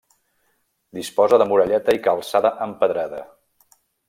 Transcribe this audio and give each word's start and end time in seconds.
Disposa 0.99 1.39
de 1.43 1.47
muralleta 1.51 1.95
i 1.99 2.01
calçada 2.09 2.53
empedrada. 2.69 3.23